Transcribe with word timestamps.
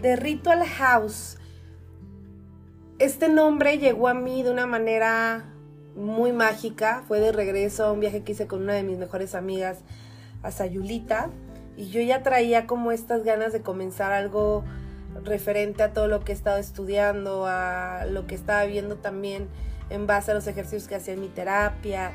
de 0.00 0.16
Ritual 0.16 0.66
House. 0.66 1.36
Este 2.98 3.28
nombre 3.28 3.78
llegó 3.78 4.08
a 4.08 4.14
mí 4.14 4.42
de 4.42 4.50
una 4.50 4.66
manera 4.66 5.52
muy 5.94 6.32
mágica. 6.32 7.02
Fue 7.06 7.20
de 7.20 7.32
regreso 7.32 7.84
a 7.84 7.92
un 7.92 8.00
viaje 8.00 8.22
que 8.22 8.32
hice 8.32 8.46
con 8.46 8.62
una 8.62 8.74
de 8.74 8.82
mis 8.82 8.98
mejores 8.98 9.34
amigas 9.34 9.78
a 10.42 10.50
Sayulita. 10.50 11.30
Y 11.76 11.90
yo 11.90 12.00
ya 12.00 12.22
traía 12.22 12.66
como 12.66 12.92
estas 12.92 13.24
ganas 13.24 13.52
de 13.52 13.62
comenzar 13.62 14.12
algo 14.12 14.64
referente 15.24 15.82
a 15.82 15.92
todo 15.92 16.08
lo 16.08 16.20
que 16.20 16.32
he 16.32 16.34
estado 16.34 16.58
estudiando, 16.58 17.46
a 17.46 18.06
lo 18.06 18.26
que 18.26 18.34
estaba 18.34 18.64
viendo 18.64 18.96
también 18.96 19.48
en 19.90 20.06
base 20.06 20.30
a 20.30 20.34
los 20.34 20.46
ejercicios 20.46 20.88
que 20.88 20.94
hacía 20.94 21.14
en 21.14 21.20
mi 21.20 21.28
terapia. 21.28 22.12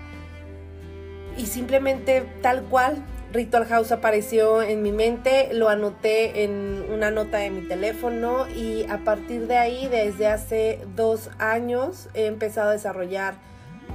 Y 1.38 1.48
simplemente 1.48 2.26
tal 2.42 2.64
cual, 2.64 3.04
Ritual 3.36 3.66
House 3.66 3.92
apareció 3.92 4.62
en 4.62 4.82
mi 4.82 4.94
mente, 4.94 5.50
lo 5.54 5.68
anoté 5.68 6.46
en 6.46 6.86
una 6.90 7.12
nota 7.12 7.40
de 7.40 7.50
mi 7.50 7.68
teléfono 7.68 8.48
y 8.48 8.86
a 8.90 9.04
partir 9.04 9.48
de 9.48 9.58
ahí, 9.58 9.88
desde 9.88 10.28
hace 10.28 10.80
dos 10.96 11.30
años, 11.38 12.08
he 12.14 12.28
empezado 12.28 12.70
a 12.70 12.72
desarrollar 12.72 13.36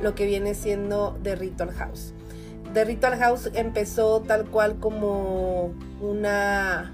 lo 0.03 0.15
que 0.15 0.27
viene 0.27 0.55
siendo 0.55 1.19
The 1.23 1.37
Ritual 1.37 1.73
House. 1.73 2.13
The 2.75 2.85
Ritual 2.85 3.17
House 3.17 3.51
empezó 3.55 4.21
tal 4.21 4.45
cual 4.45 4.79
como 4.79 5.73
una 6.03 6.93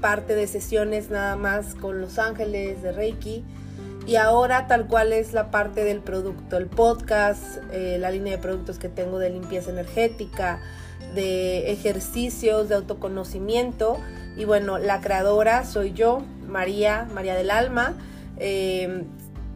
parte 0.00 0.36
de 0.36 0.46
sesiones 0.46 1.10
nada 1.10 1.34
más 1.34 1.74
con 1.74 2.00
Los 2.00 2.20
Ángeles 2.20 2.82
de 2.82 2.92
Reiki 2.92 3.44
y 4.06 4.16
ahora 4.16 4.66
tal 4.66 4.86
cual 4.86 5.12
es 5.12 5.32
la 5.32 5.50
parte 5.50 5.82
del 5.82 6.00
producto, 6.00 6.56
el 6.56 6.66
podcast, 6.66 7.58
eh, 7.72 7.96
la 7.98 8.10
línea 8.10 8.36
de 8.36 8.42
productos 8.42 8.78
que 8.78 8.88
tengo 8.88 9.18
de 9.18 9.30
limpieza 9.30 9.70
energética, 9.70 10.60
de 11.14 11.70
ejercicios, 11.72 12.68
de 12.68 12.74
autoconocimiento. 12.74 13.98
Y 14.36 14.44
bueno, 14.44 14.78
la 14.78 15.00
creadora 15.00 15.64
soy 15.64 15.92
yo, 15.92 16.22
María, 16.46 17.08
María 17.12 17.34
del 17.34 17.50
Alma. 17.50 17.94
Em, 18.38 19.04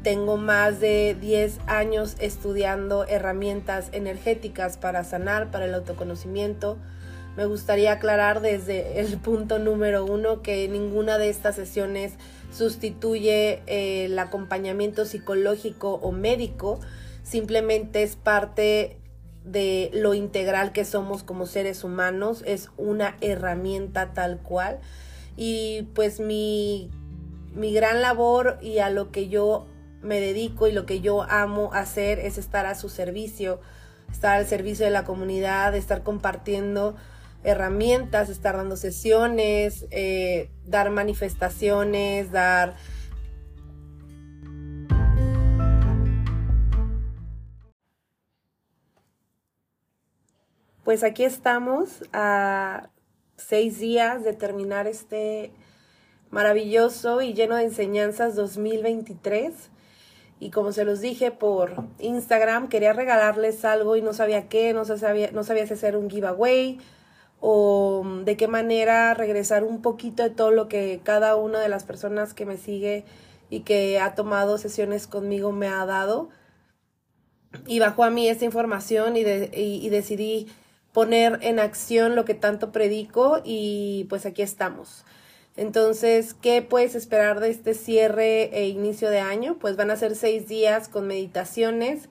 tengo 0.02 0.36
más 0.36 0.80
de 0.80 1.16
10 1.20 1.58
años 1.66 2.16
estudiando 2.20 3.04
herramientas 3.06 3.88
energéticas 3.92 4.76
para 4.76 5.04
sanar, 5.04 5.50
para 5.50 5.64
el 5.64 5.74
autoconocimiento. 5.74 6.78
Me 7.36 7.46
gustaría 7.46 7.92
aclarar 7.92 8.40
desde 8.40 9.00
el 9.00 9.18
punto 9.18 9.58
número 9.58 10.04
uno 10.04 10.42
que 10.42 10.68
ninguna 10.68 11.18
de 11.18 11.28
estas 11.28 11.56
sesiones 11.56 12.14
sustituye 12.52 13.62
eh, 13.66 14.06
el 14.06 14.18
acompañamiento 14.18 15.04
psicológico 15.04 15.94
o 15.94 16.12
médico, 16.12 16.80
simplemente 17.22 18.02
es 18.02 18.16
parte 18.16 18.96
de 19.44 19.90
lo 19.92 20.14
integral 20.14 20.72
que 20.72 20.84
somos 20.84 21.22
como 21.22 21.46
seres 21.46 21.84
humanos, 21.84 22.42
es 22.46 22.70
una 22.76 23.16
herramienta 23.20 24.12
tal 24.12 24.38
cual. 24.38 24.80
Y 25.36 25.88
pues 25.94 26.20
mi, 26.20 26.90
mi 27.54 27.72
gran 27.72 28.02
labor 28.02 28.58
y 28.60 28.78
a 28.78 28.90
lo 28.90 29.10
que 29.10 29.28
yo 29.28 29.66
me 30.02 30.20
dedico 30.20 30.68
y 30.68 30.72
lo 30.72 30.86
que 30.86 31.00
yo 31.00 31.22
amo 31.22 31.70
hacer 31.72 32.18
es 32.18 32.38
estar 32.38 32.66
a 32.66 32.74
su 32.74 32.88
servicio, 32.88 33.60
estar 34.10 34.36
al 34.36 34.46
servicio 34.46 34.84
de 34.84 34.90
la 34.90 35.04
comunidad, 35.04 35.74
estar 35.74 36.02
compartiendo 36.02 36.96
herramientas, 37.44 38.28
estar 38.28 38.56
dando 38.56 38.76
sesiones, 38.76 39.86
eh, 39.90 40.50
dar 40.66 40.90
manifestaciones, 40.90 42.30
dar 42.32 42.76
Pues 50.88 51.04
aquí 51.04 51.22
estamos 51.22 52.02
a 52.14 52.88
seis 53.36 53.78
días 53.78 54.24
de 54.24 54.32
terminar 54.32 54.86
este 54.86 55.52
maravilloso 56.30 57.20
y 57.20 57.34
lleno 57.34 57.56
de 57.56 57.64
enseñanzas 57.64 58.34
2023. 58.36 59.52
Y 60.40 60.48
como 60.48 60.72
se 60.72 60.86
los 60.86 61.02
dije 61.02 61.30
por 61.30 61.84
Instagram, 61.98 62.70
quería 62.70 62.94
regalarles 62.94 63.66
algo 63.66 63.96
y 63.96 64.00
no 64.00 64.14
sabía 64.14 64.48
qué, 64.48 64.72
no 64.72 64.86
sabía, 64.86 65.30
no 65.30 65.44
si 65.44 65.52
hacer 65.58 65.94
un 65.94 66.08
giveaway 66.08 66.78
o 67.38 68.02
de 68.24 68.38
qué 68.38 68.48
manera 68.48 69.12
regresar 69.12 69.64
un 69.64 69.82
poquito 69.82 70.22
de 70.22 70.30
todo 70.30 70.52
lo 70.52 70.68
que 70.68 71.02
cada 71.04 71.36
una 71.36 71.60
de 71.60 71.68
las 71.68 71.84
personas 71.84 72.32
que 72.32 72.46
me 72.46 72.56
sigue 72.56 73.04
y 73.50 73.60
que 73.60 74.00
ha 74.00 74.14
tomado 74.14 74.56
sesiones 74.56 75.06
conmigo 75.06 75.52
me 75.52 75.68
ha 75.68 75.84
dado. 75.84 76.30
Y 77.66 77.78
bajó 77.78 78.04
a 78.04 78.10
mí 78.10 78.26
esta 78.26 78.46
información 78.46 79.18
y, 79.18 79.20
y 79.20 79.88
decidí 79.90 80.46
poner 80.98 81.38
en 81.42 81.60
acción 81.60 82.16
lo 82.16 82.24
que 82.24 82.34
tanto 82.34 82.72
predico 82.72 83.40
y 83.44 84.06
pues 84.08 84.26
aquí 84.26 84.42
estamos. 84.42 85.04
Entonces, 85.54 86.34
¿qué 86.34 86.60
puedes 86.60 86.96
esperar 86.96 87.38
de 87.38 87.50
este 87.50 87.74
cierre 87.74 88.50
e 88.52 88.66
inicio 88.66 89.08
de 89.08 89.20
año? 89.20 89.58
Pues 89.60 89.76
van 89.76 89.92
a 89.92 89.96
ser 89.96 90.16
seis 90.16 90.48
días 90.48 90.88
con 90.88 91.06
meditaciones 91.06 92.08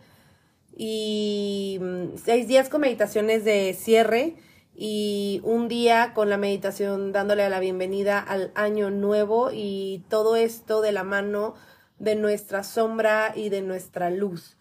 y 0.74 1.80
mm, 1.82 2.18
seis 2.24 2.48
días 2.48 2.70
con 2.70 2.80
meditaciones 2.80 3.44
de 3.44 3.74
cierre 3.74 4.36
y 4.74 5.42
un 5.44 5.68
día 5.68 6.14
con 6.16 6.30
la 6.30 6.38
meditación 6.38 7.12
dándole 7.12 7.50
la 7.50 7.60
bienvenida 7.60 8.20
al 8.20 8.54
año 8.56 8.90
nuevo 8.90 9.50
y 9.52 10.06
todo 10.08 10.38
esto 10.38 10.80
de 10.80 10.94
la 10.94 11.04
mano 11.04 11.56
de 12.00 12.16
nuestra 12.16 12.64
sombra 12.64 13.34
y 13.36 13.50
de 13.50 13.64
nuestra 13.64 14.12
luz. 14.12 14.57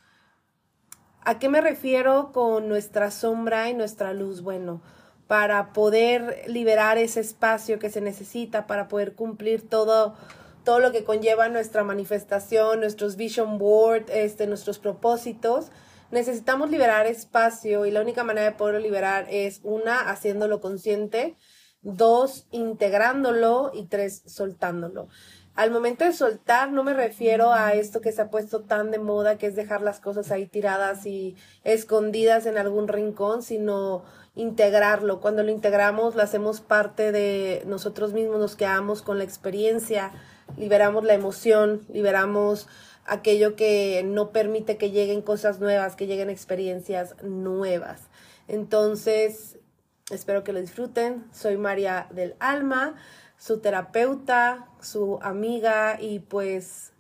¿A 1.29 1.41
qué 1.41 1.49
me 1.49 1.61
refiero 1.61 2.31
con 2.31 2.69
nuestra 2.69 3.11
sombra 3.11 3.69
y 3.69 3.75
nuestra 3.75 4.13
luz? 4.13 4.43
Bueno, 4.43 4.81
para 5.27 5.73
poder 5.73 6.45
liberar 6.47 6.99
ese 6.99 7.19
espacio 7.19 7.81
que 7.81 7.91
se 7.91 8.01
necesita 8.01 8.69
para 8.69 8.87
poder 8.87 9.15
cumplir 9.17 9.69
todo 9.69 10.15
todo 10.63 10.79
lo 10.79 10.93
que 10.93 11.03
conlleva 11.03 11.49
nuestra 11.49 11.83
manifestación, 11.83 12.79
nuestros 12.79 13.17
vision 13.17 13.59
board, 13.59 14.05
este, 14.11 14.47
nuestros 14.47 14.79
propósitos, 14.79 15.73
necesitamos 16.13 16.71
liberar 16.71 17.07
espacio 17.07 17.87
y 17.87 17.91
la 17.91 18.03
única 18.03 18.23
manera 18.23 18.51
de 18.51 18.57
poderlo 18.57 18.79
liberar 18.79 19.27
es 19.29 19.61
una, 19.65 20.09
haciéndolo 20.09 20.61
consciente, 20.61 21.37
dos, 21.83 22.47
integrándolo 22.53 23.73
y 23.75 23.87
tres, 23.87 24.23
soltándolo. 24.27 25.09
Al 25.57 25.71
momento 25.71 26.05
de 26.05 26.13
soltar 26.13 26.71
no 26.71 26.85
me 26.85 26.93
refiero 26.93 27.51
a 27.51 27.73
esto 27.73 28.03
que 28.03 28.13
se 28.13 28.21
ha 28.21 28.31
puesto 28.31 28.61
tan 28.61 28.91
de 28.91 28.99
moda, 28.99 29.39
que 29.39 29.47
es 29.47 29.57
dejar 29.57 29.81
las 29.81 30.01
cosas 30.01 30.31
ahí 30.31 30.47
tiradas 30.47 31.07
y 31.07 31.35
escondidas 31.65 32.45
en 32.45 32.59
algún 32.59 32.89
rincón, 32.89 33.43
sino 33.43 34.05
integrarlo. 34.35 35.19
Cuando 35.23 35.43
lo 35.43 35.51
integramos, 35.51 36.15
lo 36.15 36.23
hacemos 36.23 36.61
parte 36.61 37.11
de 37.11 37.63
nosotros 37.65 38.13
mismos, 38.13 38.39
nos 38.39 38.55
quedamos 38.55 39.01
con 39.01 39.17
la 39.17 39.25
experiencia, 39.25 40.13
liberamos 40.59 41.05
la 41.05 41.15
emoción, 41.15 41.81
liberamos 41.89 42.69
aquello 43.07 43.57
que 43.57 44.03
no 44.05 44.33
permite 44.33 44.77
que 44.77 44.91
lleguen 44.91 45.23
cosas 45.23 45.59
nuevas, 45.59 45.97
que 45.97 46.07
lleguen 46.07 46.29
experiencias 46.29 47.15
nuevas. 47.23 48.03
Entonces, 48.47 49.57
espero 50.11 50.45
que 50.45 50.53
lo 50.53 50.61
disfruten. 50.61 51.25
Soy 51.33 51.57
María 51.57 52.09
del 52.11 52.37
Alma 52.41 52.97
su 53.39 53.61
terapeuta, 53.61 54.67
su 54.87 55.19
amiga 55.23 55.99
y 56.01 56.21
pues 56.21 56.93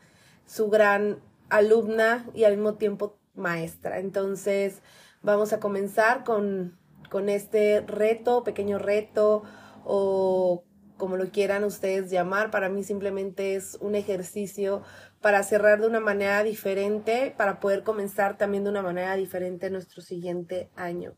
su 0.44 0.68
gran 0.68 1.20
alumna 1.48 2.26
y 2.34 2.44
al 2.44 2.56
mismo 2.56 2.74
tiempo 2.74 3.16
maestra. 3.34 3.98
Entonces 3.98 4.82
vamos 5.22 5.52
a 5.52 5.60
comenzar 5.60 6.24
con, 6.24 6.76
con 7.10 7.28
este 7.28 7.80
reto, 7.86 8.44
pequeño 8.44 8.78
reto 8.78 9.42
o 9.84 10.64
como 10.96 11.16
lo 11.16 11.30
quieran 11.30 11.64
ustedes 11.64 12.10
llamar, 12.10 12.50
para 12.50 12.68
mí 12.68 12.82
simplemente 12.82 13.54
es 13.54 13.76
un 13.80 13.94
ejercicio 13.94 14.82
para 15.20 15.42
cerrar 15.42 15.80
de 15.80 15.86
una 15.86 16.00
manera 16.00 16.42
diferente, 16.42 17.34
para 17.36 17.60
poder 17.60 17.82
comenzar 17.82 18.38
también 18.38 18.64
de 18.64 18.70
una 18.70 18.82
manera 18.82 19.14
diferente 19.16 19.68
nuestro 19.70 20.00
siguiente 20.00 20.70
año. 20.74 21.14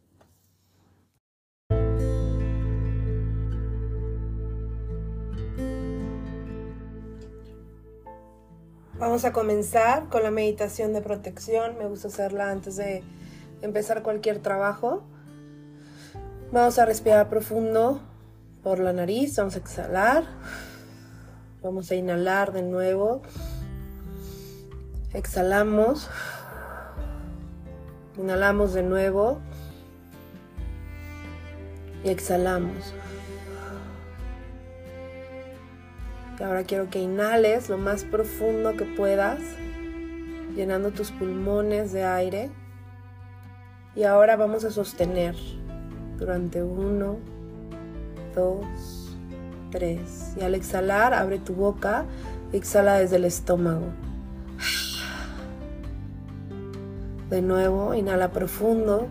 Vamos 8.98 9.24
a 9.24 9.32
comenzar 9.32 10.08
con 10.08 10.24
la 10.24 10.32
meditación 10.32 10.92
de 10.92 11.00
protección. 11.00 11.78
Me 11.78 11.86
gusta 11.86 12.08
hacerla 12.08 12.50
antes 12.50 12.74
de 12.74 13.04
empezar 13.62 14.02
cualquier 14.02 14.40
trabajo. 14.40 15.04
Vamos 16.50 16.80
a 16.80 16.84
respirar 16.84 17.28
profundo 17.28 18.00
por 18.64 18.80
la 18.80 18.92
nariz. 18.92 19.36
Vamos 19.36 19.54
a 19.54 19.58
exhalar. 19.58 20.24
Vamos 21.62 21.92
a 21.92 21.94
inhalar 21.94 22.50
de 22.52 22.62
nuevo. 22.62 23.22
Exhalamos. 25.14 26.10
Inhalamos 28.16 28.74
de 28.74 28.82
nuevo. 28.82 29.38
Y 32.02 32.08
exhalamos. 32.08 32.92
Ahora 36.40 36.62
quiero 36.62 36.88
que 36.88 37.00
inhales 37.00 37.68
lo 37.68 37.78
más 37.78 38.04
profundo 38.04 38.76
que 38.76 38.84
puedas, 38.84 39.40
llenando 40.54 40.92
tus 40.92 41.10
pulmones 41.10 41.92
de 41.92 42.04
aire. 42.04 42.50
Y 43.96 44.04
ahora 44.04 44.36
vamos 44.36 44.64
a 44.64 44.70
sostener 44.70 45.34
durante 46.16 46.62
uno, 46.62 47.18
dos, 48.36 49.16
3. 49.70 50.34
Y 50.38 50.42
al 50.42 50.54
exhalar, 50.54 51.12
abre 51.12 51.38
tu 51.38 51.54
boca, 51.54 52.04
exhala 52.52 52.94
desde 52.94 53.16
el 53.16 53.24
estómago. 53.24 53.86
De 57.30 57.42
nuevo, 57.42 57.94
inhala 57.94 58.30
profundo. 58.30 59.08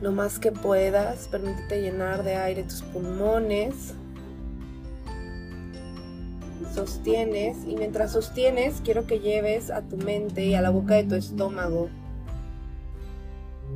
Lo 0.00 0.12
más 0.12 0.38
que 0.38 0.52
puedas, 0.52 1.26
permítete 1.28 1.82
llenar 1.82 2.22
de 2.22 2.36
aire 2.36 2.62
tus 2.62 2.82
pulmones. 2.82 3.94
Sostienes 6.74 7.56
y 7.66 7.76
mientras 7.76 8.12
sostienes 8.12 8.80
quiero 8.84 9.06
que 9.06 9.20
lleves 9.20 9.70
a 9.70 9.82
tu 9.82 9.96
mente 9.96 10.46
y 10.46 10.54
a 10.54 10.62
la 10.62 10.70
boca 10.70 10.94
de 10.94 11.04
tu 11.04 11.14
estómago 11.14 11.88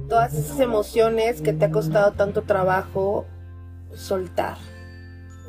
todas 0.09 0.35
esas 0.35 0.61
emociones 0.61 1.41
que 1.41 1.53
te 1.53 1.65
ha 1.65 1.71
costado 1.71 2.13
tanto 2.13 2.43
trabajo 2.43 3.25
soltar. 3.95 4.59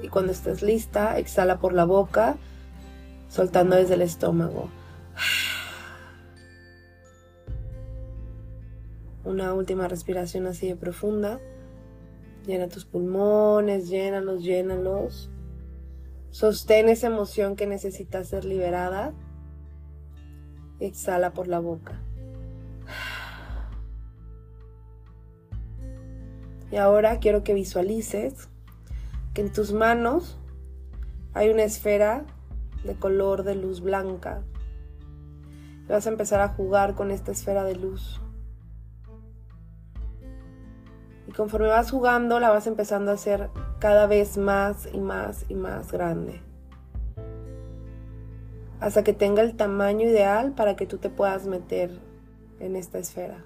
Y 0.01 0.07
cuando 0.07 0.31
estés 0.31 0.61
lista, 0.61 1.17
exhala 1.17 1.59
por 1.59 1.73
la 1.73 1.85
boca, 1.85 2.37
soltando 3.29 3.75
desde 3.75 3.95
el 3.95 4.01
estómago. 4.01 4.69
Una 9.25 9.53
última 9.53 9.87
respiración 9.87 10.47
así 10.47 10.67
de 10.67 10.75
profunda. 10.75 11.39
Llena 12.45 12.67
tus 12.67 12.85
pulmones, 12.85 13.89
llénalos, 13.89 14.43
llénalos. 14.43 15.29
Sostén 16.33 16.89
esa 16.89 17.05
emoción 17.05 17.55
que 17.55 17.67
necesita 17.67 18.23
ser 18.23 18.43
liberada. 18.43 19.13
Exhala 20.79 21.31
por 21.31 21.47
la 21.47 21.59
boca. 21.59 22.01
Y 26.71 26.77
ahora 26.77 27.19
quiero 27.19 27.43
que 27.43 27.53
visualices 27.53 28.49
que 29.35 29.41
en 29.41 29.53
tus 29.53 29.73
manos 29.73 30.39
hay 31.35 31.51
una 31.51 31.65
esfera 31.65 32.25
de 32.83 32.95
color 32.95 33.43
de 33.43 33.53
luz 33.53 33.81
blanca. 33.81 34.41
Y 35.83 35.91
vas 35.91 36.07
a 36.07 36.09
empezar 36.09 36.41
a 36.41 36.49
jugar 36.49 36.95
con 36.95 37.11
esta 37.11 37.31
esfera 37.31 37.63
de 37.63 37.75
luz. 37.75 38.19
Y 41.27 41.31
conforme 41.31 41.67
vas 41.67 41.91
jugando, 41.91 42.39
la 42.39 42.49
vas 42.49 42.65
empezando 42.65 43.11
a 43.11 43.13
hacer 43.13 43.51
cada 43.83 44.07
vez 44.07 44.37
más 44.37 44.87
y 44.93 45.01
más 45.01 45.43
y 45.49 45.55
más 45.55 45.91
grande. 45.91 46.39
Hasta 48.79 49.03
que 49.03 49.11
tenga 49.11 49.41
el 49.41 49.57
tamaño 49.57 50.07
ideal 50.07 50.53
para 50.53 50.77
que 50.77 50.85
tú 50.85 50.99
te 50.99 51.09
puedas 51.09 51.47
meter 51.47 51.99
en 52.61 52.77
esta 52.77 52.97
esfera. 52.97 53.43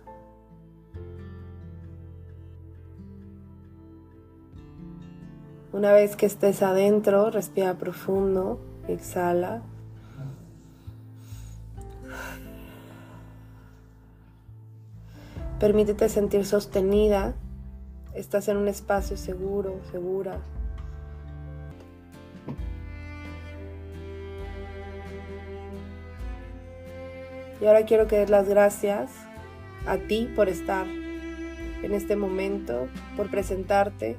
Una 5.73 5.91
vez 5.91 6.15
que 6.15 6.27
estés 6.27 6.61
adentro, 6.61 7.31
respira 7.31 7.73
profundo, 7.79 8.59
exhala. 8.87 9.63
Permítete 15.59 16.09
sentir 16.09 16.45
sostenida. 16.45 17.33
Estás 18.17 18.47
en 18.47 18.57
un 18.57 18.67
espacio 18.67 19.15
seguro, 19.15 19.79
segura. 19.91 20.39
Y 27.61 27.65
ahora 27.67 27.85
quiero 27.85 28.07
que 28.07 28.17
des 28.17 28.31
las 28.31 28.49
gracias 28.49 29.11
a 29.85 29.97
ti 29.97 30.31
por 30.35 30.49
estar 30.49 30.87
en 30.87 31.93
este 31.93 32.15
momento, 32.15 32.87
por 33.15 33.29
presentarte, 33.29 34.17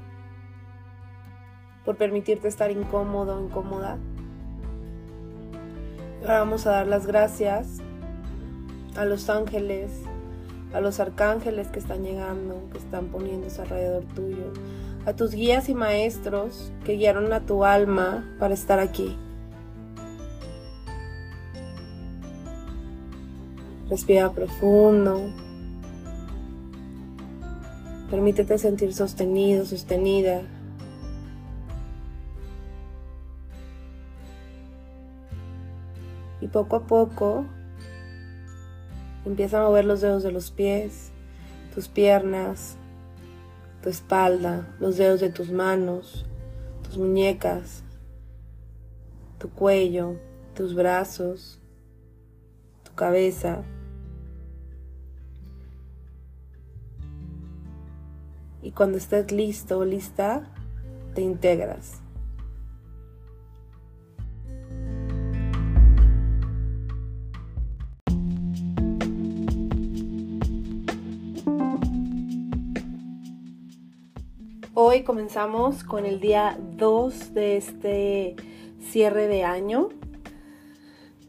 por 1.85 1.97
permitirte 1.97 2.47
estar 2.47 2.71
incómodo, 2.71 3.45
incómoda. 3.45 3.99
Ahora 6.21 6.39
vamos 6.39 6.69
a 6.69 6.71
dar 6.71 6.87
las 6.87 7.05
gracias 7.05 7.79
a 8.97 9.05
los 9.05 9.29
ángeles, 9.29 9.91
a 10.73 10.81
los 10.81 11.01
arcángeles 11.01 11.69
que 11.69 11.79
están 11.79 12.03
llegando, 12.03 12.69
que 12.73 12.79
están 12.79 13.07
poniéndose 13.07 13.63
alrededor 13.63 14.05
tuyo, 14.15 14.53
a 15.07 15.15
tus 15.15 15.33
guías 15.33 15.69
y 15.69 15.75
maestros 15.75 16.73
que 16.85 16.95
guiaron 16.95 17.33
a 17.33 17.41
tu 17.41 17.65
alma 17.65 18.25
para 18.39 18.55
estar 18.55 18.79
aquí. 18.79 19.17
Respira 23.89 24.31
profundo. 24.33 25.33
Permítete 28.11 28.59
sentir 28.59 28.93
sostenido, 28.93 29.65
sostenida. 29.65 30.43
Y 36.41 36.49
poco 36.49 36.77
a 36.77 36.87
poco 36.87 37.47
empieza 39.29 39.61
a 39.61 39.65
mover 39.65 39.85
los 39.85 40.01
dedos 40.01 40.23
de 40.23 40.33
los 40.33 40.51
pies, 40.51 41.11
tus 41.75 41.89
piernas, 41.89 42.77
tu 43.83 43.89
espalda, 43.89 44.75
los 44.81 44.97
dedos 44.97 45.21
de 45.21 45.31
tus 45.31 45.51
manos, 45.51 46.27
tus 46.83 46.99
muñecas, 46.99 47.85
tu 49.39 49.51
cuello, 49.51 50.17
tus 50.55 50.75
brazos, 50.75 51.61
tu 52.85 52.95
cabeza. 52.95 53.63
Y 58.63 58.73
cuando 58.73 58.99
estés 58.99 59.31
listo 59.31 59.79
o 59.79 59.85
lista, 59.85 60.53
te 61.15 61.21
integras. 61.21 62.01
Hoy 74.81 75.03
comenzamos 75.03 75.83
con 75.83 76.07
el 76.07 76.21
día 76.21 76.57
2 76.77 77.35
de 77.35 77.57
este 77.57 78.37
cierre 78.81 79.27
de 79.27 79.43
año. 79.43 79.89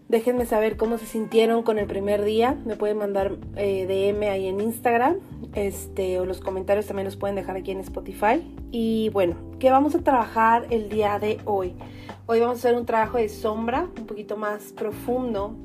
Déjenme 0.07 0.45
saber 0.45 0.77
cómo 0.77 0.99
se 0.99 1.07
sintieron 1.07 1.63
con 1.63 1.79
el 1.79 1.87
primer 1.87 2.23
día. 2.23 2.55
Me 2.63 2.75
pueden 2.75 2.99
mandar 2.99 3.37
eh, 3.55 3.87
DM 3.87 4.29
ahí 4.29 4.45
en 4.45 4.61
Instagram. 4.61 5.17
Este, 5.55 6.19
o 6.19 6.27
los 6.27 6.41
comentarios 6.41 6.85
también 6.85 7.05
los 7.05 7.15
pueden 7.15 7.35
dejar 7.35 7.57
aquí 7.57 7.71
en 7.71 7.79
Spotify. 7.79 8.55
Y 8.69 9.09
bueno, 9.13 9.35
¿qué 9.57 9.71
vamos 9.71 9.95
a 9.95 10.03
trabajar 10.03 10.67
el 10.69 10.87
día 10.89 11.17
de 11.17 11.39
hoy? 11.45 11.73
Hoy 12.27 12.39
vamos 12.41 12.57
a 12.57 12.59
hacer 12.59 12.75
un 12.75 12.85
trabajo 12.85 13.17
de 13.17 13.29
sombra, 13.29 13.87
un 13.97 14.05
poquito 14.05 14.37
más 14.37 14.73
profundo. 14.73 15.55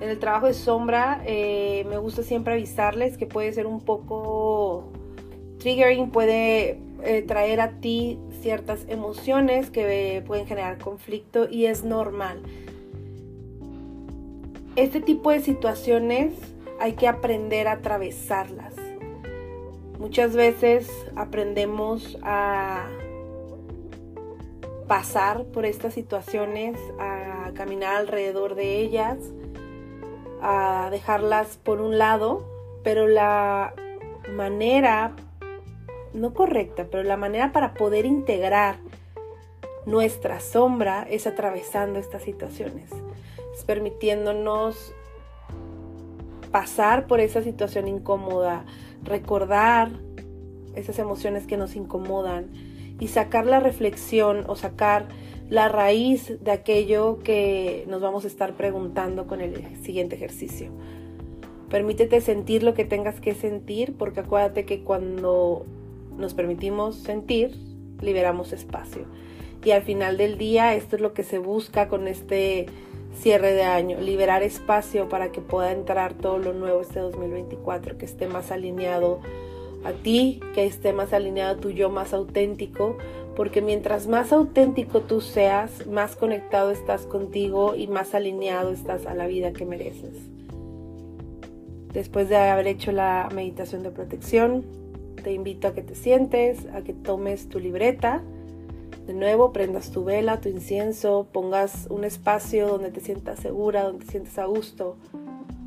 En 0.00 0.08
el 0.08 0.18
trabajo 0.18 0.46
de 0.46 0.54
sombra 0.54 1.22
eh, 1.26 1.84
me 1.86 1.98
gusta 1.98 2.22
siempre 2.22 2.54
avisarles 2.54 3.18
que 3.18 3.26
puede 3.26 3.52
ser 3.52 3.66
un 3.66 3.82
poco 3.82 4.90
triggering, 5.58 6.10
puede 6.10 6.80
eh, 7.02 7.22
traer 7.22 7.60
a 7.60 7.80
ti 7.80 8.18
ciertas 8.42 8.84
emociones 8.88 9.70
que 9.70 10.22
pueden 10.26 10.46
generar 10.46 10.78
conflicto 10.78 11.48
y 11.48 11.66
es 11.66 11.84
normal. 11.84 12.42
Este 14.76 15.00
tipo 15.00 15.30
de 15.30 15.40
situaciones 15.40 16.32
hay 16.78 16.94
que 16.94 17.08
aprender 17.08 17.68
a 17.68 17.72
atravesarlas. 17.72 18.74
Muchas 19.98 20.34
veces 20.34 20.90
aprendemos 21.14 22.18
a 22.22 22.86
pasar 24.88 25.44
por 25.44 25.66
estas 25.66 25.92
situaciones, 25.92 26.78
a 26.98 27.50
caminar 27.54 27.96
alrededor 27.96 28.54
de 28.54 28.78
ellas, 28.78 29.18
a 30.40 30.88
dejarlas 30.90 31.58
por 31.58 31.80
un 31.80 31.98
lado, 31.98 32.44
pero 32.82 33.06
la 33.06 33.74
manera 34.34 35.14
no 36.12 36.34
correcta, 36.34 36.86
pero 36.90 37.02
la 37.02 37.16
manera 37.16 37.52
para 37.52 37.74
poder 37.74 38.06
integrar 38.06 38.78
nuestra 39.86 40.40
sombra 40.40 41.06
es 41.08 41.26
atravesando 41.26 41.98
estas 41.98 42.22
situaciones, 42.22 42.90
es 43.54 43.64
permitiéndonos 43.64 44.92
pasar 46.50 47.06
por 47.06 47.20
esa 47.20 47.42
situación 47.42 47.88
incómoda, 47.88 48.64
recordar 49.02 49.90
esas 50.74 50.98
emociones 50.98 51.46
que 51.46 51.56
nos 51.56 51.76
incomodan 51.76 52.50
y 52.98 53.08
sacar 53.08 53.46
la 53.46 53.60
reflexión 53.60 54.44
o 54.46 54.56
sacar 54.56 55.08
la 55.48 55.68
raíz 55.68 56.42
de 56.42 56.50
aquello 56.52 57.18
que 57.18 57.84
nos 57.88 58.00
vamos 58.00 58.24
a 58.24 58.28
estar 58.28 58.54
preguntando 58.54 59.26
con 59.26 59.40
el 59.40 59.76
siguiente 59.82 60.14
ejercicio. 60.16 60.70
Permítete 61.68 62.20
sentir 62.20 62.62
lo 62.62 62.74
que 62.74 62.84
tengas 62.84 63.20
que 63.20 63.34
sentir 63.34 63.96
porque 63.96 64.20
acuérdate 64.20 64.64
que 64.64 64.82
cuando 64.82 65.66
nos 66.16 66.34
permitimos 66.34 66.96
sentir, 66.96 67.54
liberamos 68.00 68.52
espacio. 68.52 69.06
Y 69.64 69.72
al 69.72 69.82
final 69.82 70.16
del 70.16 70.38
día, 70.38 70.74
esto 70.74 70.96
es 70.96 71.02
lo 71.02 71.12
que 71.12 71.22
se 71.22 71.38
busca 71.38 71.88
con 71.88 72.08
este 72.08 72.66
cierre 73.14 73.52
de 73.52 73.64
año, 73.64 74.00
liberar 74.00 74.42
espacio 74.42 75.08
para 75.08 75.32
que 75.32 75.40
pueda 75.40 75.72
entrar 75.72 76.14
todo 76.14 76.38
lo 76.38 76.52
nuevo 76.52 76.80
este 76.80 77.00
2024, 77.00 77.98
que 77.98 78.04
esté 78.06 78.26
más 78.26 78.50
alineado 78.50 79.20
a 79.84 79.92
ti 79.92 80.40
que 80.54 80.66
esté 80.66 80.92
más 80.92 81.12
alineado 81.12 81.56
a 81.56 81.60
tu 81.60 81.70
yo 81.70 81.90
más 81.90 82.12
auténtico, 82.12 82.96
porque 83.36 83.62
mientras 83.62 84.06
más 84.06 84.32
auténtico 84.32 85.00
tú 85.00 85.20
seas, 85.20 85.86
más 85.86 86.16
conectado 86.16 86.70
estás 86.70 87.06
contigo 87.06 87.74
y 87.74 87.86
más 87.86 88.14
alineado 88.14 88.72
estás 88.72 89.06
a 89.06 89.14
la 89.14 89.26
vida 89.26 89.52
que 89.52 89.64
mereces. 89.64 90.16
Después 91.92 92.28
de 92.28 92.36
haber 92.36 92.66
hecho 92.66 92.92
la 92.92 93.28
meditación 93.34 93.82
de 93.82 93.90
protección, 93.90 94.64
te 95.20 95.32
invito 95.32 95.68
a 95.68 95.74
que 95.74 95.82
te 95.82 95.94
sientes, 95.94 96.66
a 96.74 96.82
que 96.82 96.92
tomes 96.92 97.48
tu 97.48 97.58
libreta, 97.58 98.22
de 99.06 99.14
nuevo 99.14 99.52
prendas 99.52 99.90
tu 99.90 100.04
vela, 100.04 100.40
tu 100.40 100.48
incienso, 100.48 101.26
pongas 101.32 101.86
un 101.90 102.04
espacio 102.04 102.68
donde 102.68 102.90
te 102.90 103.00
sientas 103.00 103.40
segura, 103.40 103.82
donde 103.82 104.04
te 104.04 104.10
sientas 104.12 104.38
a 104.38 104.44
gusto, 104.44 104.96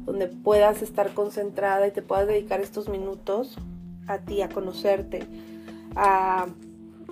donde 0.06 0.28
puedas 0.28 0.82
estar 0.82 1.14
concentrada 1.14 1.88
y 1.88 1.92
te 1.92 2.02
puedas 2.02 2.28
dedicar 2.28 2.62
estos 2.62 2.90
minutos 2.90 3.58
a 4.08 4.20
ti, 4.20 4.42
a 4.42 4.50
conocerte, 4.50 5.24
a 5.96 6.48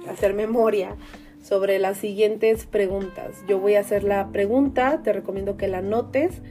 hacer 0.10 0.34
memoria 0.34 0.96
sobre 1.42 1.80
las 1.80 1.98
siguientes 1.98 2.66
preguntas. 2.66 3.44
Yo 3.48 3.60
voy 3.60 3.76
a 3.76 3.82
hacer 3.82 4.04
la 4.04 4.30
pregunta, 4.30 5.02
te 5.04 5.14
recomiendo 5.14 5.58
que 5.58 5.68
la 5.68 5.82
notes 5.82 6.42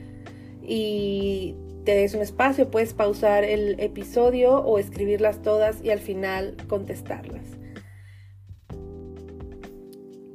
y 0.61 1.55
te 1.83 1.95
des 1.95 2.13
un 2.13 2.21
espacio, 2.21 2.69
puedes 2.69 2.93
pausar 2.93 3.43
el 3.43 3.79
episodio 3.79 4.57
o 4.59 4.77
escribirlas 4.77 5.41
todas 5.41 5.83
y 5.83 5.89
al 5.89 5.99
final 5.99 6.55
contestarlas. 6.67 7.45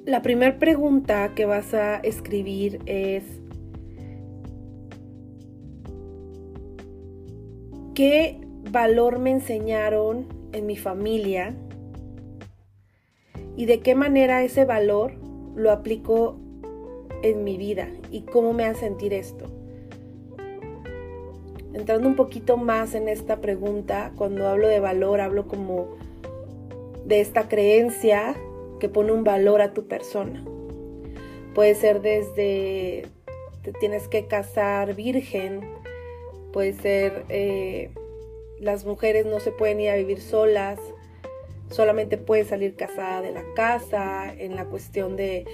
La 0.04 0.22
primera 0.22 0.58
pregunta 0.58 1.34
que 1.34 1.46
vas 1.46 1.74
a 1.74 1.96
escribir 1.96 2.80
es, 2.86 3.24
¿qué 7.94 8.40
valor 8.70 9.18
me 9.18 9.32
enseñaron 9.32 10.28
en 10.52 10.66
mi 10.66 10.76
familia? 10.76 11.56
¿Y 13.56 13.66
de 13.66 13.80
qué 13.80 13.94
manera 13.94 14.44
ese 14.44 14.64
valor 14.64 15.14
lo 15.56 15.72
aplico 15.72 16.38
en 17.22 17.42
mi 17.42 17.56
vida? 17.56 17.88
¿Y 18.12 18.22
cómo 18.22 18.52
me 18.52 18.64
hace 18.64 18.80
sentir 18.80 19.12
esto? 19.12 19.55
Entrando 21.76 22.08
un 22.08 22.16
poquito 22.16 22.56
más 22.56 22.94
en 22.94 23.06
esta 23.06 23.42
pregunta, 23.42 24.12
cuando 24.16 24.48
hablo 24.48 24.66
de 24.66 24.80
valor, 24.80 25.20
hablo 25.20 25.46
como 25.46 25.96
de 27.04 27.20
esta 27.20 27.48
creencia 27.48 28.34
que 28.80 28.88
pone 28.88 29.12
un 29.12 29.24
valor 29.24 29.60
a 29.60 29.74
tu 29.74 29.86
persona. 29.86 30.42
Puede 31.54 31.74
ser 31.74 32.00
desde 32.00 33.06
te 33.62 33.72
tienes 33.72 34.08
que 34.08 34.26
casar 34.26 34.94
virgen, 34.94 35.60
puede 36.50 36.72
ser 36.72 37.24
eh, 37.28 37.90
las 38.58 38.86
mujeres 38.86 39.26
no 39.26 39.38
se 39.38 39.52
pueden 39.52 39.80
ir 39.80 39.90
a 39.90 39.96
vivir 39.96 40.22
solas, 40.22 40.78
solamente 41.68 42.16
puedes 42.16 42.46
salir 42.46 42.74
casada 42.74 43.20
de 43.20 43.32
la 43.32 43.44
casa, 43.54 44.32
en 44.32 44.56
la 44.56 44.64
cuestión 44.64 45.16
de 45.16 45.44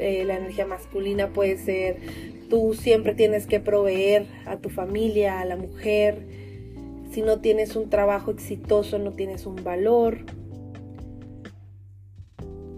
eh, 0.00 0.24
la 0.24 0.36
energía 0.36 0.66
masculina 0.66 1.28
puede 1.28 1.58
ser 1.58 1.98
tú 2.50 2.74
siempre 2.74 3.14
tienes 3.14 3.46
que 3.46 3.60
proveer 3.60 4.26
a 4.44 4.58
tu 4.58 4.68
familia, 4.68 5.40
a 5.40 5.46
la 5.46 5.56
mujer. 5.56 6.26
Si 7.10 7.22
no 7.22 7.40
tienes 7.40 7.76
un 7.76 7.88
trabajo 7.88 8.30
exitoso, 8.30 8.98
no 8.98 9.12
tienes 9.12 9.46
un 9.46 9.56
valor. 9.64 10.18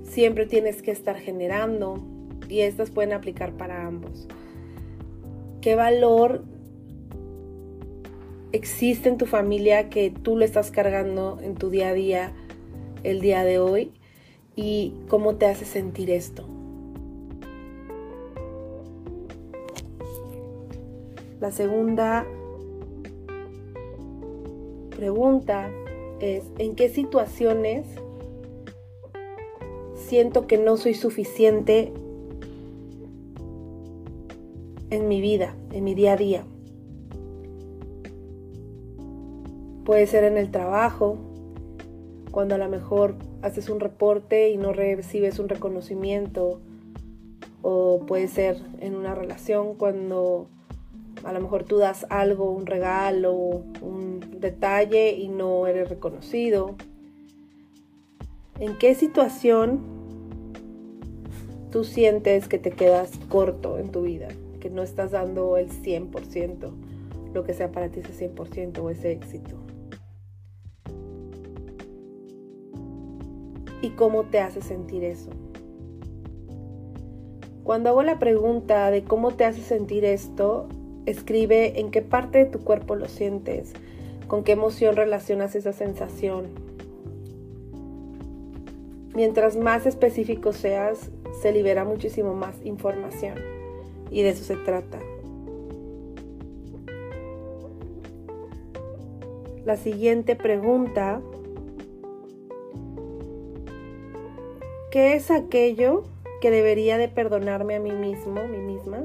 Siempre 0.05 0.47
tienes 0.47 0.83
que 0.83 0.93
estar 0.93 1.17
generando 1.17 1.99
y 2.49 2.61
estas 2.61 2.91
pueden 2.91 3.15
aplicar 3.15 3.57
para 3.57 3.87
ambos. 3.87 4.29
¿Qué 5.63 5.75
valor 5.75 6.45
existe 8.53 9.09
en 9.09 9.17
tu 9.17 9.25
familia 9.25 9.89
que 9.89 10.11
tú 10.11 10.37
lo 10.37 10.45
estás 10.45 10.71
cargando 10.71 11.41
en 11.43 11.55
tu 11.55 11.71
día 11.71 11.89
a 11.89 11.95
día 11.95 12.33
el 13.03 13.21
día 13.21 13.43
de 13.43 13.59
hoy? 13.59 13.93
¿Y 14.55 14.93
cómo 15.09 15.37
te 15.37 15.47
hace 15.47 15.65
sentir 15.65 16.11
esto? 16.11 16.47
La 21.43 21.51
segunda 21.51 22.25
pregunta 24.95 25.73
es, 26.21 26.45
¿en 26.59 26.77
qué 26.77 26.89
situaciones 26.89 27.85
siento 29.97 30.47
que 30.47 30.57
no 30.57 30.77
soy 30.77 30.95
suficiente 30.95 31.93
en 34.91 35.09
mi 35.09 35.21
vida, 35.21 35.57
en 35.73 35.83
mi 35.83 35.97
día 35.97 36.13
a 36.13 36.17
día? 36.17 36.45
Puede 39.85 40.07
ser 40.07 40.23
en 40.23 40.37
el 40.37 40.53
trabajo, 40.53 41.17
cuando 42.31 42.55
a 42.55 42.59
lo 42.59 42.69
mejor 42.69 43.17
haces 43.43 43.69
un 43.69 43.81
reporte 43.81 44.51
y 44.51 44.59
no 44.59 44.73
recibes 44.73 45.41
un 45.41 45.49
reconocimiento, 45.49 46.61
o 47.63 47.99
puede 48.07 48.29
ser 48.29 48.63
en 48.79 48.95
una 48.95 49.17
relación 49.17 49.75
cuando 49.75 50.47
a 51.25 51.33
lo 51.33 51.41
mejor 51.41 51.65
tú 51.65 51.79
das 51.79 52.07
algo, 52.11 52.51
un 52.51 52.67
regalo, 52.67 53.33
un 53.81 54.21
detalle 54.39 55.13
y 55.13 55.29
no 55.29 55.67
eres 55.67 55.89
reconocido. 55.89 56.75
¿En 58.59 58.77
qué 58.79 58.95
situación 58.95 59.81
tú 61.71 61.85
sientes 61.85 62.49
que 62.49 62.59
te 62.59 62.71
quedas 62.71 63.11
corto 63.29 63.79
en 63.79 63.91
tu 63.91 64.03
vida? 64.03 64.29
Que 64.61 64.71
no 64.71 64.83
estás 64.83 65.13
dando 65.13 65.57
el 65.57 65.71
100%, 65.71 66.71
lo 67.33 67.45
que 67.45 67.55
sea 67.55 67.73
para 67.73 67.89
ti 67.89 68.01
ese 68.01 68.31
100% 68.31 68.79
o 68.79 68.91
ese 68.91 69.13
éxito. 69.13 69.57
¿Y 73.81 73.91
cómo 73.91 74.25
te 74.25 74.39
hace 74.39 74.63
sentir 74.63 75.03
eso? 75.03 75.31
Cuando 77.65 77.91
hago 77.91 78.03
la 78.03 78.19
pregunta 78.19 78.91
de 78.91 79.05
cómo 79.05 79.33
te 79.33 79.45
hace 79.45 79.61
sentir 79.61 80.05
esto, 80.05 80.69
Escribe 81.07 81.81
en 81.81 81.91
qué 81.91 82.03
parte 82.03 82.39
de 82.39 82.45
tu 82.45 82.61
cuerpo 82.61 82.95
lo 82.95 83.09
sientes, 83.09 83.73
con 84.29 84.45
qué 84.45 84.53
emoción 84.53 84.97
relacionas 84.97 85.55
esa 85.57 85.73
sensación. 85.73 86.47
Mientras 89.15 89.57
más 89.57 89.85
específico 89.85 90.53
seas, 90.53 91.11
se 91.43 91.53
libera 91.53 91.85
muchísimo 91.85 92.35
más 92.35 92.55
información 92.65 93.35
y 94.11 94.23
de 94.23 94.31
eso 94.31 94.45
se 94.45 94.57
trata. 94.57 95.01
La 99.65 99.77
siguiente 99.77 100.35
pregunta, 100.35 101.21
¿qué 104.91 105.15
es 105.15 105.31
aquello 105.31 106.05
que 106.41 106.51
debería 106.51 106.99
de 106.99 107.09
perdonarme 107.09 107.77
a 107.77 107.81
mí 107.81 107.93
mismo, 107.93 108.47
mí 108.49 108.59
misma? 108.59 109.05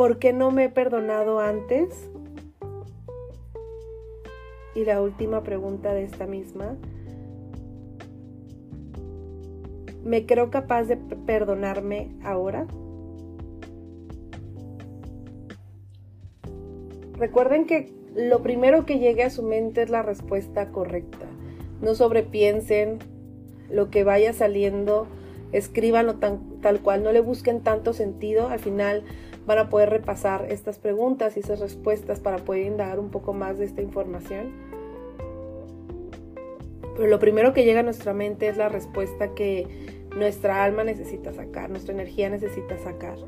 ¿Por 0.00 0.18
qué 0.18 0.32
no 0.32 0.50
me 0.50 0.64
he 0.64 0.68
perdonado 0.70 1.40
antes? 1.40 2.08
Y 4.74 4.86
la 4.86 5.02
última 5.02 5.42
pregunta 5.42 5.92
de 5.92 6.04
esta 6.04 6.26
misma. 6.26 6.78
¿Me 10.02 10.24
creo 10.24 10.50
capaz 10.50 10.84
de 10.84 10.96
perdonarme 10.96 12.16
ahora? 12.24 12.66
Recuerden 17.18 17.66
que 17.66 17.92
lo 18.16 18.42
primero 18.42 18.86
que 18.86 19.00
llegue 19.00 19.24
a 19.24 19.28
su 19.28 19.42
mente 19.42 19.82
es 19.82 19.90
la 19.90 20.00
respuesta 20.00 20.70
correcta. 20.70 21.26
No 21.82 21.94
sobrepiensen 21.94 23.00
lo 23.68 23.90
que 23.90 24.02
vaya 24.02 24.32
saliendo, 24.32 25.08
escríbanlo 25.52 26.14
tal 26.14 26.80
cual, 26.80 27.02
no 27.02 27.12
le 27.12 27.20
busquen 27.20 27.60
tanto 27.60 27.92
sentido. 27.92 28.48
Al 28.48 28.60
final 28.60 29.04
van 29.50 29.58
a 29.58 29.68
poder 29.68 29.90
repasar 29.90 30.46
estas 30.48 30.78
preguntas 30.78 31.36
y 31.36 31.40
esas 31.40 31.58
respuestas 31.58 32.20
para 32.20 32.36
poder 32.36 32.66
indagar 32.66 33.00
un 33.00 33.10
poco 33.10 33.32
más 33.32 33.58
de 33.58 33.64
esta 33.64 33.82
información. 33.82 34.52
Pero 36.94 37.08
lo 37.08 37.18
primero 37.18 37.52
que 37.52 37.64
llega 37.64 37.80
a 37.80 37.82
nuestra 37.82 38.14
mente 38.14 38.46
es 38.46 38.56
la 38.56 38.68
respuesta 38.68 39.34
que 39.34 39.66
nuestra 40.16 40.62
alma 40.62 40.84
necesita 40.84 41.32
sacar, 41.32 41.68
nuestra 41.68 41.92
energía 41.92 42.30
necesita 42.30 42.78
sacar. 42.78 43.18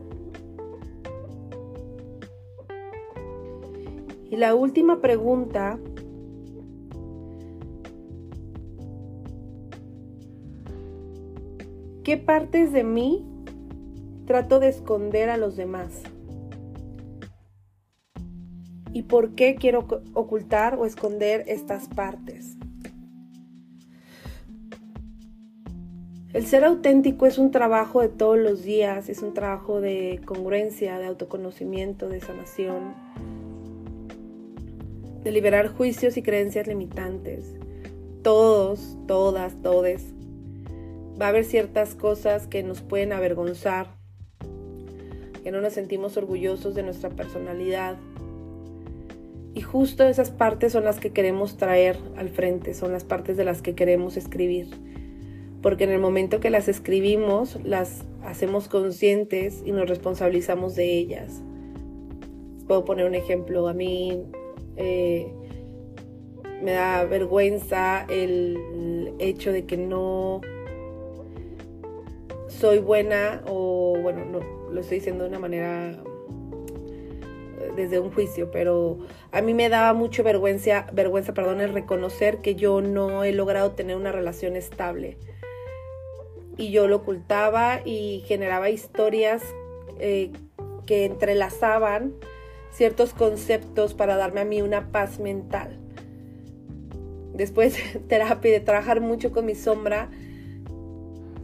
Y 4.31 4.37
la 4.37 4.55
última 4.55 5.01
pregunta 5.01 5.81
¿Qué 12.05 12.17
partes 12.17 12.73
de 12.73 12.85
mí 12.85 13.25
trato 14.27 14.61
de 14.61 14.69
esconder 14.69 15.29
a 15.29 15.37
los 15.37 15.57
demás. 15.57 16.03
¿Y 18.93 19.03
por 19.03 19.35
qué 19.35 19.55
quiero 19.55 19.87
ocultar 20.15 20.77
o 20.77 20.85
esconder 20.85 21.45
estas 21.47 21.89
partes? 21.89 22.57
El 26.33 26.47
ser 26.47 26.65
auténtico 26.65 27.27
es 27.27 27.37
un 27.37 27.51
trabajo 27.51 28.01
de 28.01 28.09
todos 28.09 28.39
los 28.39 28.63
días, 28.63 29.11
es 29.11 29.23
un 29.23 29.35
trabajo 29.35 29.83
de 29.83 30.21
congruencia, 30.25 30.99
de 30.99 31.07
autoconocimiento, 31.07 32.09
de 32.09 32.21
sanación. 32.21 32.95
de 35.23 35.31
liberar 35.31 35.69
juicios 35.69 36.17
y 36.17 36.23
creencias 36.23 36.67
limitantes. 36.67 37.55
Todos, 38.23 38.97
todas, 39.07 39.55
todes. 39.63 40.15
Va 41.21 41.27
a 41.27 41.29
haber 41.29 41.45
ciertas 41.45 41.95
cosas 41.95 42.49
que 42.49 42.65
nos 42.65 42.81
pueden 42.81 43.13
avergonzar, 43.13 43.95
que 45.45 45.53
no 45.53 45.61
nos 45.61 45.75
sentimos 45.75 46.17
orgullosos 46.17 46.75
de 46.75 46.83
nuestra 46.83 47.11
personalidad. 47.11 47.99
Y 49.55 49.61
justo 49.61 50.05
esas 50.05 50.31
partes 50.31 50.73
son 50.73 50.85
las 50.85 50.99
que 50.99 51.11
queremos 51.11 51.57
traer 51.57 51.99
al 52.17 52.31
frente, 52.31 52.75
son 52.75 52.93
las 52.93 53.05
partes 53.05 53.37
de 53.37 53.45
las 53.45 53.61
que 53.61 53.75
queremos 53.75 54.17
escribir. 54.17 54.69
Porque 55.61 55.85
en 55.85 55.91
el 55.91 56.01
momento 56.01 56.41
que 56.41 56.51
las 56.51 56.69
escribimos, 56.69 57.59
las 57.63 58.05
hacemos 58.25 58.69
conscientes 58.69 59.63
y 59.65 59.73
nos 59.73 59.89
responsabilizamos 59.89 60.75
de 60.75 60.97
ellas. 60.97 61.43
Puedo 62.67 62.85
poner 62.85 63.07
un 63.07 63.15
ejemplo. 63.15 63.69
A 63.69 63.75
mí 63.75 64.23
eh, 64.77 65.31
me 66.63 66.73
da 66.73 67.05
vergüenza 67.05 68.07
el 68.09 69.15
hecho 69.19 69.53
de 69.53 69.67
que 69.67 69.77
no 69.77 70.41
soy 72.49 72.79
buena 72.79 73.43
o 73.47 73.99
bueno, 74.01 74.25
no, 74.25 74.41
lo 74.71 74.81
estoy 74.81 74.99
diciendo 74.99 75.25
de 75.25 75.31
una 75.31 75.39
manera 75.39 76.03
desde 77.77 77.99
un 77.99 78.11
juicio, 78.13 78.51
pero 78.51 78.99
a 79.31 79.41
mí 79.41 79.55
me 79.55 79.69
daba 79.69 79.93
mucho 79.95 80.23
vergüenza, 80.23 80.87
vergüenza, 80.93 81.35
perdón, 81.35 81.61
el 81.61 81.73
reconocer 81.73 82.39
que 82.39 82.55
yo 82.55 82.81
no 82.81 83.25
he 83.25 83.33
logrado 83.33 83.73
tener 83.73 83.97
una 83.97 84.13
relación 84.13 84.57
estable. 84.57 85.17
Y 86.57 86.71
yo 86.71 86.87
lo 86.87 86.97
ocultaba 86.97 87.81
y 87.85 88.23
generaba 88.27 88.71
historias 88.71 89.43
eh, 89.99 90.31
que 90.87 91.05
entrelazaban 91.05 92.15
ciertos 92.71 93.15
conceptos 93.15 93.95
para 93.95 94.17
darme 94.17 94.41
a 94.41 94.45
mí 94.45 94.63
una 94.63 94.91
paz 94.91 95.19
mental. 95.19 95.79
Después 97.35 97.75
de 97.75 98.01
terapia 98.09 98.53
de 98.53 98.61
trabajar 98.61 99.01
mucho 99.01 99.33
con 99.33 99.47
mi 99.47 99.55
sombra, 99.55 100.11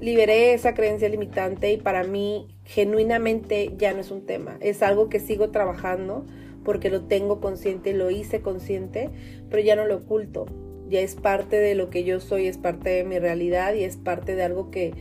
liberé 0.00 0.54
esa 0.54 0.74
creencia 0.74 1.08
limitante 1.08 1.72
y 1.72 1.76
para 1.76 2.04
mí 2.04 2.48
genuinamente 2.64 3.72
ya 3.76 3.92
no 3.92 4.00
es 4.00 4.10
un 4.10 4.26
tema. 4.26 4.56
Es 4.60 4.82
algo 4.82 5.08
que 5.08 5.20
sigo 5.20 5.50
trabajando 5.50 6.24
porque 6.64 6.90
lo 6.90 7.02
tengo 7.02 7.40
consciente, 7.40 7.94
lo 7.94 8.10
hice 8.10 8.40
consciente, 8.40 9.10
pero 9.50 9.62
ya 9.62 9.76
no 9.76 9.86
lo 9.86 9.96
oculto. 9.96 10.46
Ya 10.88 11.00
es 11.00 11.14
parte 11.14 11.56
de 11.56 11.74
lo 11.74 11.90
que 11.90 12.04
yo 12.04 12.20
soy, 12.20 12.46
es 12.46 12.58
parte 12.58 12.90
de 12.90 13.04
mi 13.04 13.18
realidad 13.18 13.74
y 13.74 13.84
es 13.84 13.96
parte 13.96 14.34
de 14.34 14.42
algo 14.42 14.70
que 14.70 14.92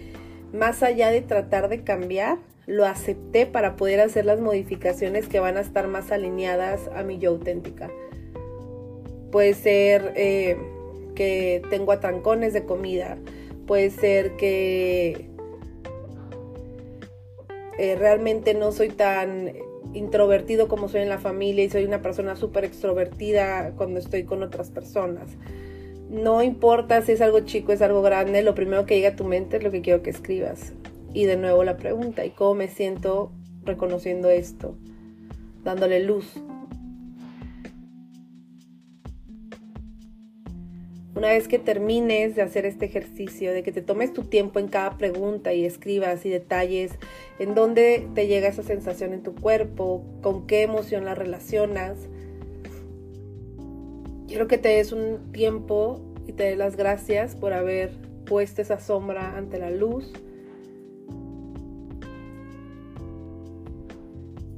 más 0.53 0.83
allá 0.83 1.11
de 1.11 1.21
tratar 1.21 1.69
de 1.69 1.83
cambiar, 1.83 2.39
lo 2.65 2.85
acepté 2.85 3.45
para 3.45 3.75
poder 3.77 4.01
hacer 4.01 4.25
las 4.25 4.41
modificaciones 4.41 5.27
que 5.27 5.39
van 5.39 5.57
a 5.57 5.61
estar 5.61 5.87
más 5.87 6.11
alineadas 6.11 6.89
a 6.93 7.03
mi 7.03 7.17
yo 7.17 7.31
auténtica. 7.31 7.89
Puede 9.31 9.53
ser 9.53 10.13
eh, 10.15 10.57
que 11.15 11.61
tengo 11.69 11.93
atrancones 11.93 12.53
de 12.53 12.65
comida, 12.65 13.17
puede 13.67 13.91
ser 13.91 14.35
que 14.37 15.29
eh, 17.77 17.95
realmente 17.95 18.55
no 18.55 18.71
soy 18.71 18.89
tan 18.89 19.53
introvertido 19.93 20.67
como 20.67 20.89
soy 20.89 21.01
en 21.01 21.09
la 21.09 21.19
familia 21.19 21.63
y 21.63 21.69
soy 21.69 21.85
una 21.85 22.01
persona 22.01 22.35
súper 22.35 22.65
extrovertida 22.65 23.73
cuando 23.75 23.99
estoy 23.99 24.23
con 24.23 24.41
otras 24.41 24.71
personas. 24.71 25.29
No 26.09 26.41
importa 26.41 27.01
si 27.01 27.11
es 27.11 27.21
algo 27.21 27.41
chico, 27.41 27.73
es 27.73 27.81
algo 27.81 28.01
grande, 28.01 28.41
lo 28.41 28.55
primero 28.55 28.85
que 28.85 28.95
llega 28.95 29.09
a 29.09 29.15
tu 29.15 29.25
mente 29.25 29.57
es 29.57 29.63
lo 29.63 29.71
que 29.71 29.81
quiero 29.81 30.01
que 30.01 30.09
escribas. 30.09 30.73
Y 31.13 31.25
de 31.25 31.37
nuevo 31.37 31.63
la 31.63 31.77
pregunta, 31.77 32.25
¿y 32.25 32.29
cómo 32.31 32.55
me 32.55 32.67
siento 32.67 33.31
reconociendo 33.63 34.29
esto? 34.29 34.75
Dándole 35.63 35.99
luz. 35.99 36.33
Una 41.17 41.29
vez 41.29 41.47
que 41.47 41.57
termines 41.57 42.35
de 42.35 42.43
hacer 42.43 42.67
este 42.67 42.85
ejercicio, 42.85 43.51
de 43.51 43.63
que 43.63 43.71
te 43.71 43.81
tomes 43.81 44.13
tu 44.13 44.25
tiempo 44.25 44.59
en 44.59 44.67
cada 44.67 44.99
pregunta 44.99 45.51
y 45.51 45.65
escribas 45.65 46.23
y 46.27 46.29
detalles 46.29 46.91
en 47.39 47.55
dónde 47.55 48.07
te 48.13 48.27
llega 48.27 48.47
esa 48.49 48.61
sensación 48.61 49.13
en 49.13 49.23
tu 49.23 49.33
cuerpo, 49.33 50.03
con 50.21 50.45
qué 50.45 50.61
emoción 50.61 51.05
la 51.05 51.15
relacionas, 51.15 51.97
quiero 54.27 54.47
que 54.47 54.59
te 54.59 54.69
des 54.69 54.91
un 54.91 55.31
tiempo 55.31 55.99
y 56.27 56.33
te 56.33 56.43
des 56.43 56.57
las 56.59 56.75
gracias 56.75 57.35
por 57.35 57.51
haber 57.51 57.89
puesto 58.27 58.61
esa 58.61 58.79
sombra 58.79 59.37
ante 59.37 59.57
la 59.57 59.71
luz. 59.71 60.13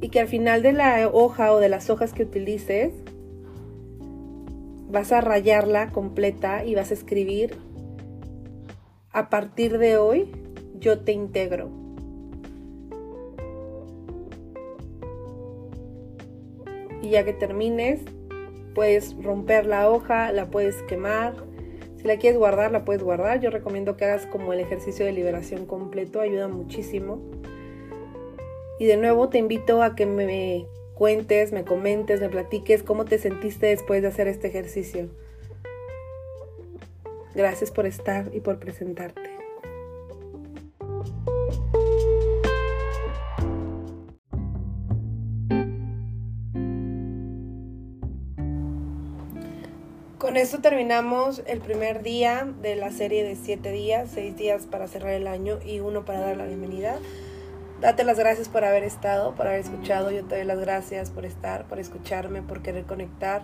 Y 0.02 0.10
que 0.10 0.20
al 0.20 0.28
final 0.28 0.62
de 0.62 0.74
la 0.74 1.08
hoja 1.08 1.54
o 1.54 1.60
de 1.60 1.70
las 1.70 1.90
hojas 1.90 2.12
que 2.12 2.24
utilices 2.24 2.92
vas 4.90 5.12
a 5.12 5.22
rayarla 5.22 5.92
completa 5.92 6.66
y 6.66 6.76
vas 6.76 6.92
a 6.92 6.96
escribir 6.96 7.58
a 9.12 9.30
partir 9.30 9.78
de 9.78 9.98
hoy 9.98 10.32
yo 10.80 11.00
te 11.00 11.12
integro. 11.12 11.70
Y 17.02 17.10
ya 17.10 17.24
que 17.24 17.34
termines, 17.34 18.02
puedes 18.76 19.16
romper 19.24 19.66
la 19.66 19.90
hoja, 19.90 20.32
la 20.32 20.50
puedes 20.50 20.82
quemar. 20.84 21.34
Si 21.98 22.04
la 22.08 22.18
quieres 22.18 22.38
guardar, 22.38 22.72
la 22.72 22.86
puedes 22.86 23.04
guardar. 23.04 23.40
Yo 23.40 23.50
recomiendo 23.50 23.98
que 23.98 24.06
hagas 24.06 24.26
como 24.26 24.54
el 24.54 24.60
ejercicio 24.60 25.06
de 25.06 25.12
liberación 25.12 25.66
completo, 25.66 26.22
ayuda 26.22 26.48
muchísimo. 26.48 27.22
Y 28.80 28.86
de 28.86 28.98
nuevo 28.98 29.30
te 29.30 29.38
invito 29.38 29.82
a 29.82 29.96
que 29.96 30.06
me 30.06 30.68
cuentes, 31.00 31.54
me 31.54 31.64
comentes, 31.64 32.20
me 32.20 32.28
platiques 32.28 32.84
cómo 32.84 33.06
te 33.06 33.18
sentiste 33.20 33.68
después 33.68 34.02
de 34.02 34.10
hacer 34.10 34.28
este 34.28 34.50
ejercicio. 34.50 35.08
Gracias 37.34 37.72
por 37.72 37.86
estar 37.86 38.30
y 38.34 38.42
por 38.42 38.60
presentarte. 38.60 39.22
Con 50.18 50.36
esto 50.36 50.60
terminamos 50.60 51.42
el 51.48 51.62
primer 51.62 52.04
día 52.04 52.46
de 52.62 52.76
la 52.76 52.92
serie 52.92 53.24
de 53.24 53.38
siete 53.38 53.72
días, 53.72 54.10
seis 54.14 54.36
días 54.36 54.66
para 54.66 54.90
cerrar 54.90 55.14
el 55.14 55.28
año 55.28 55.60
y 55.66 55.80
uno 55.80 56.04
para 56.04 56.20
dar 56.20 56.36
la 56.36 56.46
bienvenida 56.46 57.00
date 57.82 58.04
las 58.04 58.20
gracias 58.20 58.50
por 58.50 58.64
haber 58.64 58.84
estado, 58.84 59.36
por 59.36 59.48
haber 59.48 59.60
escuchado. 59.60 60.12
Yo 60.12 60.24
te 60.26 60.36
doy 60.36 60.46
las 60.46 60.60
gracias 60.60 61.10
por 61.10 61.26
estar, 61.26 61.66
por 61.66 61.80
escucharme, 61.80 62.42
por 62.42 62.62
querer 62.62 62.86
conectar. 62.86 63.44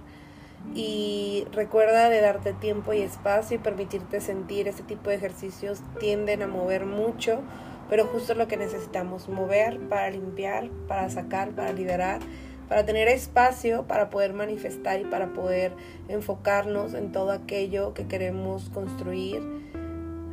Y 0.74 1.45
recuerda 1.52 2.10
de 2.10 2.21
darte 2.21 2.54
tiempo 2.54 2.93
y 2.93 3.02
espacio 3.02 3.58
y 3.58 3.60
permitirte 3.60 4.19
sentir. 4.21 4.67
Este 4.67 4.84
tipo 4.84 5.10
de 5.10 5.15
ejercicios 5.15 5.82
tienden 6.00 6.41
a 6.41 6.48
mover 6.48 6.86
mucho, 6.86 7.41
pero 7.89 8.06
justo 8.06 8.32
es 8.32 8.38
lo 8.38 8.48
que 8.48 8.58
necesitamos, 8.58 9.30
mover 9.30 9.80
para 9.88 10.10
limpiar, 10.10 10.69
para 10.88 11.10
sacar, 11.10 11.52
para 11.52 11.71
liberar, 11.71 12.19
para 12.67 12.86
tener 12.86 13.08
espacio 13.08 13.84
para 13.84 14.10
poder 14.10 14.34
manifestar 14.34 15.00
y 15.00 15.06
para 15.06 15.34
poder 15.34 15.74
enfocarnos 16.08 16.93
en 16.93 17.12
todo 17.12 17.32
aquello 17.32 17.93
que 17.93 18.08
queremos 18.08 18.69
construir, 18.69 19.41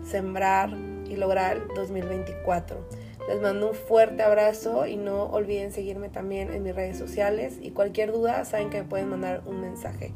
sembrar 0.03 0.71
y 1.09 1.17
lograr 1.17 1.61
2024. 1.75 2.79
Les 3.29 3.41
mando 3.41 3.69
un 3.69 3.75
fuerte 3.75 4.23
abrazo 4.23 4.87
y 4.87 4.97
no 4.97 5.25
olviden 5.25 5.73
seguirme 5.73 6.09
también 6.09 6.53
en 6.53 6.63
mis 6.63 6.75
redes 6.75 6.99
sociales 6.99 7.55
y 7.61 7.71
cualquier 7.71 8.13
duda 8.13 8.45
saben 8.45 8.71
que 8.71 8.79
me 8.79 8.85
pueden 8.85 9.09
mandar 9.09 9.43
un 9.47 9.61
mensaje. 9.61 10.13